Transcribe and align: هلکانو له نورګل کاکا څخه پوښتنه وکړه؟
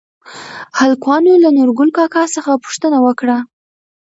هلکانو 0.79 1.31
له 1.43 1.49
نورګل 1.57 1.89
کاکا 1.97 2.23
څخه 2.35 2.51
پوښتنه 2.63 2.97
وکړه؟ 3.05 3.37